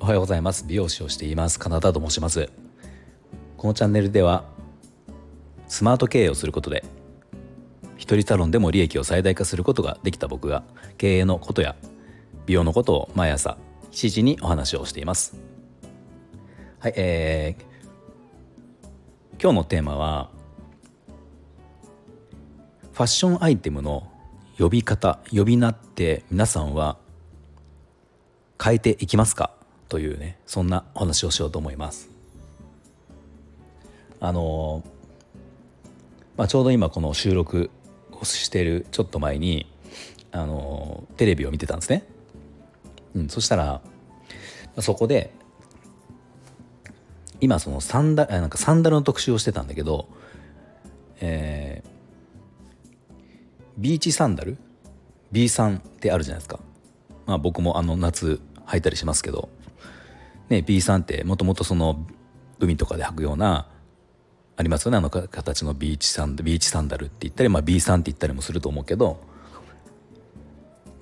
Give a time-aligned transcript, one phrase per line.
[0.00, 0.64] おはようございます。
[0.66, 1.58] 美容師をしています。
[1.58, 2.48] カナダと申します。
[3.58, 4.44] このチャンネルでは
[5.68, 6.82] スマート経営をすることで
[7.98, 10.62] 一人サロンでも利益を最大化することができた僕が
[10.96, 11.76] 経営のことや
[12.46, 13.58] 美容のことを毎朝
[13.90, 15.36] 7時にお話をしています。
[16.78, 20.30] はいえー、今日のテーマは
[22.94, 24.10] ファッションアイテムの
[24.58, 26.96] 呼び方呼び名って皆さんは
[28.62, 29.50] 変えていきますか？
[29.88, 32.08] というねそんなお話をしようと思います。
[34.20, 34.82] あの
[36.36, 37.70] まあ、ちょうど今この収録
[38.10, 39.70] をしてるちょっと前に
[40.32, 42.04] あのテレビを見てたんですね、
[43.14, 43.80] うん、そしたら
[44.80, 45.30] そこで
[47.40, 50.08] 今そのサンダなんかサンダルの特集をしてたんだけど、
[51.20, 51.63] えー、
[53.84, 54.56] ビーチサンダル
[55.30, 56.58] ？B さんってあるじゃないですか、
[57.26, 59.50] まあ、僕もあの夏履いたりしますけど、
[60.48, 62.06] ね、B さんってもともとその
[62.60, 63.68] 海とかで履くような
[64.56, 64.96] ありますよね？
[64.96, 69.20] あの形のビーチサンビーチサンダルって言ったり、まあ、B さんって言ったりもすると思うけど、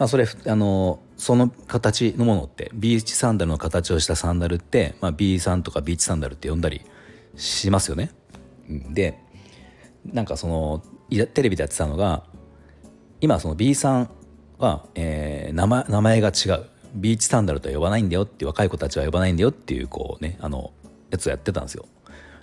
[0.00, 6.80] まあ、それあのその形のものってビーチサンダルの形をしたサンダルって、まあ、B さんとかビーチサンダルって呼んだり
[7.36, 8.10] しますよね。
[8.68, 9.20] で
[10.04, 12.24] なんかそのテレビでやってたのが
[13.22, 14.10] 今その B さん
[14.58, 20.72] は、えー、名前名前が違うビーチサンダルとは呼ばないんだよって若い子たちは呼ばないんだよっていうこうねあの
[21.10, 21.86] やつをやってたんですよ。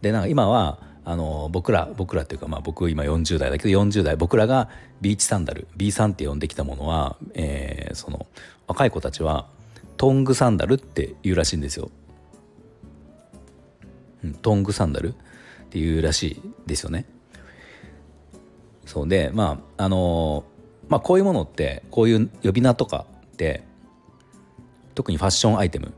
[0.00, 4.68] でなんか今はあの僕ら僕らっていうかまあ僕今40代だけど40代僕らが
[5.00, 8.26] ビーチサンダル B さんって呼んできたものは、えー、その
[8.68, 9.48] 若い子たちは
[9.96, 11.90] トングサンダルっていうらしいんですよ。
[14.22, 15.14] うん、トングサンダルっ
[15.70, 17.06] ていうらしいですよね。
[18.86, 20.44] そうでまああの
[20.90, 23.62] まあこういうものってこういう呼び名とかって
[24.94, 25.94] 特にファッションアイテム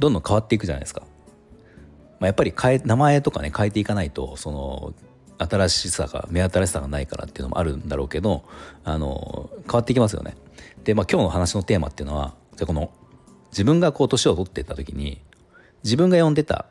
[0.00, 1.02] どんどん変わっていくじゃないですか。
[2.18, 4.94] まあ、やっぱり変え名前とかね変えていかないとその
[5.38, 8.44] 新しさが目新しさがないからっていうのもあるんだろうけど
[8.84, 10.36] あの変わっていきますよね。
[10.84, 12.90] で、まあ、今日の話のテーマっていうのはじゃこの
[13.50, 15.20] 自分がこう年を取っていった時に
[15.82, 16.66] 自分が呼んでた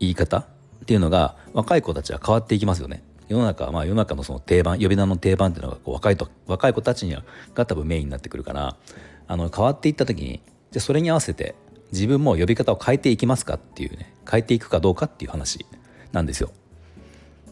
[0.00, 0.44] 言い方っ
[0.86, 3.04] ていうのが若い子たちは変わっていきますよね。
[3.32, 8.76] 世の中、まあ、世の中のその定番呼び名の定番っていうのがこう若いと若い子たちにはが多分メインになってくるから
[9.26, 11.54] あの変わっていった時にじゃそれに合わせて
[11.92, 15.64] 自分も呼び方を変えていきますかっていうね変えていくかどうかっていう話
[16.12, 16.50] なんですよ。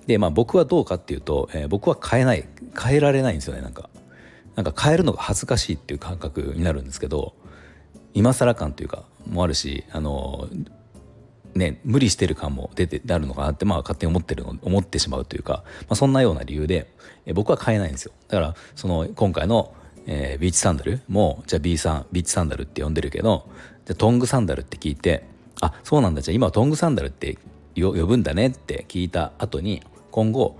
[0.07, 2.47] でまあ僕はどうかっていうと、えー、僕は変えない
[2.79, 3.89] 変えられないんですよねなんか。
[4.57, 7.35] なんか変えるのが恥ずかしいっていう感覚になるんですけど
[8.13, 10.49] 今更感というかもあるしあの
[11.61, 16.93] ね無理してる感も出てなるのかなってまあ勝手に思ってるの思ってしまうというか、まあ、そんなような理由で、
[17.27, 19.73] え僕は変えないんですよだからその今回の、
[20.07, 23.49] えー、ビーチサンダルもじゃあ B さんビーチサンダルって呼んでるけど
[23.85, 25.25] じゃトングサンダルって聞いて
[25.61, 27.39] あそうなんだじゃあ今はトングサンダルって
[27.77, 30.59] 呼ぶんだねって聞いた後に今後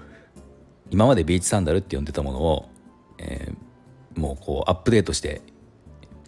[0.91, 2.69] 今までビーチサンダルって呼んでたものを、
[3.19, 5.41] えー、もうこうアップデートして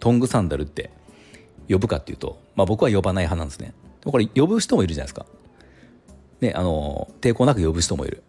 [0.00, 0.90] トングサンダルって
[1.68, 3.74] 呼ぶかっていうと、まあ、僕は呼ばない派なんですね。
[4.04, 5.26] これ呼ぶ人もいるじゃないですか。
[6.40, 8.22] ね、あの抵抗なく呼ぶ人もいる。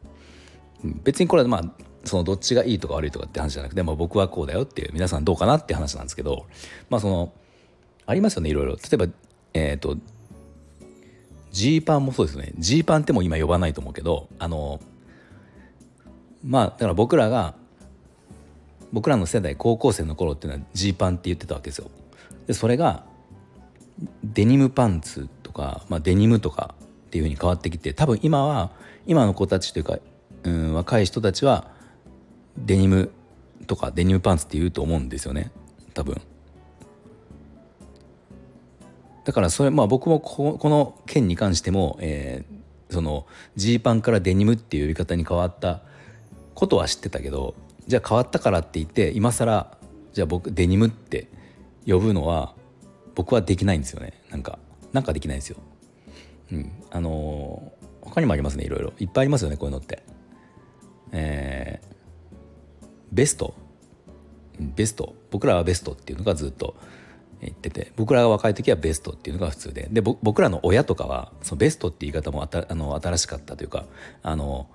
[1.04, 1.64] 別にこれはまあ
[2.04, 6.46] そのどっちがいいとか悪いとかって話じゃなくて、まあ、僕はこうだよっていう皆さんどうかなって話なんですけど
[6.90, 7.32] まあその
[8.06, 9.08] ありますよねいろいろ例えば
[9.54, 9.98] えっ、ー、と
[11.52, 14.82] ジーパンもそうですねジーパンっても今呼ばないと思うけどあの
[16.44, 17.56] まあだから僕らが
[18.92, 21.90] 僕らの世代高校生の頃っていうのはジーパンって言ってたわけですよ。
[22.48, 23.06] でそれが
[24.24, 28.72] デニムパンツとか、まあ、デニムとかっていうふうに変わってきて多分今は
[29.06, 30.00] 今の子たちというか、
[30.44, 31.68] うん、若い人たちは
[32.58, 33.12] デニム
[33.68, 35.52] とかデニムパンツって言うと思うんですよね。
[35.94, 36.20] 多分。
[39.24, 43.26] だからそれまあ僕もこの件に関しても、えー、その
[43.56, 45.82] ジーパンからデニムっていう呼び方に変わった
[46.56, 47.56] ことは知ってたけど
[47.88, 49.78] じゃあ変わったからって言って今更
[50.12, 51.28] じゃあ僕デニムって
[51.88, 52.54] 呼ぶのは
[53.16, 54.14] 僕はできないんですよね。
[54.30, 54.60] なんか。
[54.94, 55.58] なんかできないんですよ。
[56.52, 58.94] うん、あのー、他にもありますねいろいろ。
[59.00, 60.04] いっぱいありますよねこういうのって。
[61.12, 63.56] えー、ベスト。
[64.60, 65.16] ベスト。
[65.32, 66.76] 僕らはベストっていうのがずっと
[67.42, 67.92] 言ってて。
[67.96, 69.88] 僕らが若い時はベストっていうのが普通で。
[69.92, 73.86] で僕らの親とかはそのベストって言い方もあたあの新しかったというか
[74.22, 74.68] あの、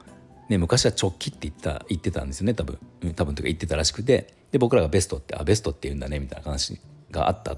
[0.48, 2.78] ね、昔は直帰って言った言ってたんですよね多分。
[3.14, 4.34] 多分というか言ってたらしくて。
[4.50, 6.80] で僕らがベストってあベストって言うんだねみたいな話
[7.10, 7.56] があった。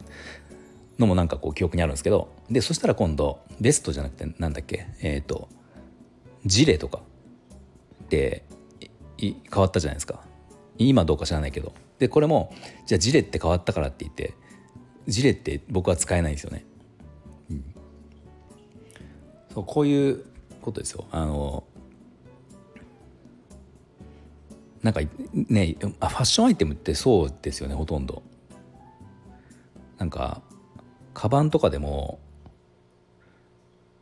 [1.00, 5.48] のもなんかこう記憶にあるんですけどでそしたら今度ベストじゃなくてなんだっけえっ、ー、と
[6.44, 7.00] ジレとか
[8.04, 8.44] って
[9.18, 10.20] 変わったじゃないですか。
[10.78, 11.72] 今どうか知らないけど。
[11.98, 12.54] でこれも
[12.86, 14.34] じゃあジレって変わったからって言って
[15.06, 16.64] ジレって僕は使えないんですよね、
[17.50, 17.74] うん、
[19.52, 20.24] そうこういう
[20.62, 21.04] ことですよ。
[21.10, 21.64] あの
[24.82, 25.00] なんか
[25.34, 28.22] ねあファッションアイテムってそうですよねほとんど。
[29.98, 30.40] なんか
[31.14, 32.18] カバンとかでも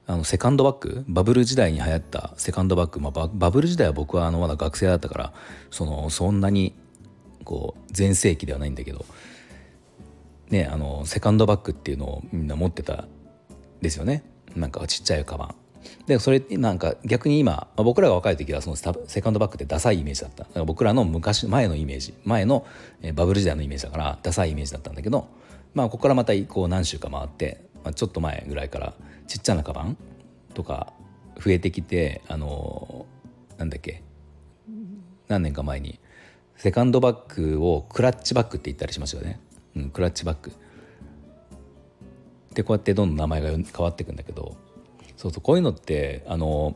[0.06, 5.32] あのセカンドバッグバブル時代に流行ったセカンドバッグ、まあ、バブル時代は僕はあのまだ学生だったから
[5.70, 6.74] そのそんなに
[7.44, 9.04] こう全盛期ではないんだけど
[10.48, 13.06] ねあのセカンドバッグっていうのをみんな持ってた
[13.82, 14.24] ですよね。
[14.56, 15.54] なんかちっちゃいカバン。
[16.06, 20.64] でそれなんか逆に今僕らが若い時はそのセカンドバッグってダサいイメージだった。
[20.64, 22.14] 僕らの昔前のイメージ。
[22.24, 22.66] 前の
[23.14, 25.28] バブル時代のイメージだからダサいイメージだったんだけど
[25.78, 28.94] まあここからまたこう何週か回って、まあ、ちょっと前ぐらいから
[29.28, 29.96] ちっちゃなカバン
[30.52, 30.92] とか
[31.40, 33.06] 増えてきてあの
[33.58, 34.02] なんだっけ
[35.28, 36.00] 何年か前に
[36.56, 39.38] セカンドバッグをクラッチバッグって言ったりしますよね、
[39.76, 40.52] うん、クラッチバッグ。
[42.54, 44.56] でこうやってどんどん名前が変わっていくんだけど
[45.16, 46.74] そうそうこういうのってあの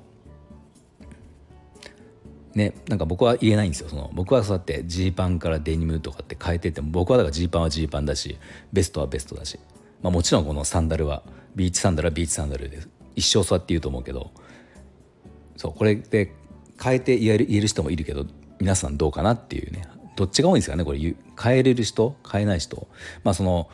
[2.55, 3.89] ねなんか僕は言えないんですよ。
[3.89, 8.39] その僕はそうやってジーパンからデニムとかって変えてても僕はだからジーパンはジーパンだし
[8.73, 9.59] ベストはベストだし、
[10.03, 11.23] まあ、もちろんこのサンダルは
[11.55, 12.81] ビーチサンダルはビーチサンダルで
[13.15, 14.31] 一生そうやって言うと思うけど。
[15.57, 16.35] そうこれで
[16.83, 18.27] 変えて言える言える人もいるけど
[18.59, 19.87] 皆さんどうかなっていうね。
[20.17, 20.99] どっちが多いんですかねこれ。
[20.99, 22.89] 変えれる人変えない人。
[23.25, 23.69] まあその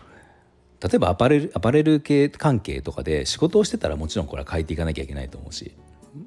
[0.81, 5.75] 例えばアパレルアパレル系関係とかで仕事をしてたらもちろんこれは変えていかなきゃいけないと思うし。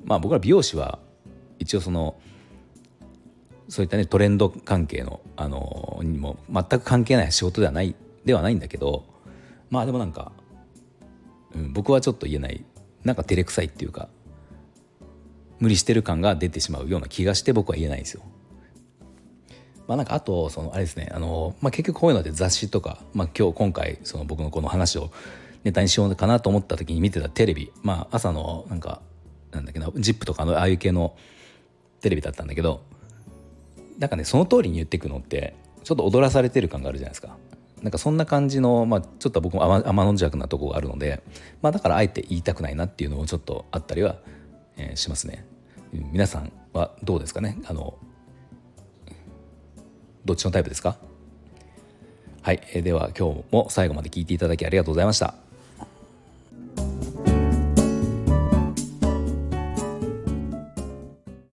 [0.06, 1.00] まあ僕ら美容師は
[1.59, 2.15] 一応その
[3.72, 7.96] そういったねトレンド関係のあのにも全く関係ない仕事ではない
[8.26, 9.06] ではないんだけど
[9.70, 10.34] まあでもなんか、
[11.56, 12.66] うん、僕はちょっと言えない
[13.06, 14.10] なんか照れくさいっていうか
[15.62, 18.24] 無理してる感が出てしまうような気がして僕は言えないんですよ。
[19.88, 25.12] まあ、なんかあとそのあれですねあの、まあ、結局こういうので雑誌とか、まあ、今日今回その僕のこの話を
[25.64, 29.02] ネタにしようかなと思った時に見てたテレビ、まあ、朝のなんか
[29.52, 31.16] なんだっけな「ZIP!」とかのああいう系の
[32.02, 32.84] テレビだったんだけど
[34.01, 35.53] なんかねその通りに言ってくのって
[35.83, 37.38] ちょっと踊らされてる感があるじゃないですか。
[37.83, 41.24] なんかそんな感じの、まあ、ちょっと僕も天の弱なとこがあるので、
[41.62, 44.18] まあ、だからあえて言いたくないなっていうのもちょっとあったりは、
[44.77, 45.45] えー、しますね。
[45.92, 47.57] 皆さんはどうですかね？
[47.65, 47.95] あの
[50.25, 50.98] どっちのタイプですか？
[52.42, 55.36] はい、えー、では今日も最後まで聞いていただきありがとうございました。